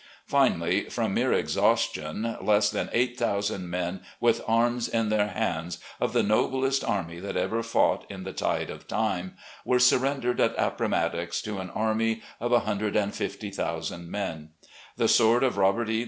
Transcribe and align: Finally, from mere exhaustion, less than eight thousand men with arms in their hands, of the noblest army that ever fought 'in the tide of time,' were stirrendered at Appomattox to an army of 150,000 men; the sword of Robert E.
Finally, 0.25 0.85
from 0.89 1.13
mere 1.13 1.31
exhaustion, 1.31 2.35
less 2.41 2.71
than 2.71 2.89
eight 2.91 3.19
thousand 3.19 3.69
men 3.69 4.01
with 4.19 4.41
arms 4.47 4.87
in 4.87 5.09
their 5.09 5.27
hands, 5.27 5.77
of 5.99 6.11
the 6.11 6.23
noblest 6.23 6.83
army 6.83 7.19
that 7.19 7.37
ever 7.37 7.61
fought 7.61 8.03
'in 8.09 8.23
the 8.23 8.33
tide 8.33 8.71
of 8.71 8.87
time,' 8.87 9.35
were 9.63 9.77
stirrendered 9.77 10.39
at 10.41 10.55
Appomattox 10.57 11.39
to 11.43 11.59
an 11.59 11.69
army 11.69 12.23
of 12.39 12.49
150,000 12.49 14.09
men; 14.09 14.49
the 14.97 15.07
sword 15.07 15.43
of 15.43 15.57
Robert 15.57 15.87
E. 15.87 15.99